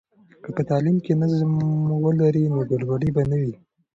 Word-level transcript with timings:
که 0.43 0.49
په 0.55 0.61
تعلیم 0.69 0.97
کې 1.05 1.13
نظم 1.21 1.51
ولري، 2.05 2.43
نو 2.53 2.59
ګډوډي 2.71 3.09
به 3.15 3.23
نه 3.29 3.37
وي. 3.41 3.53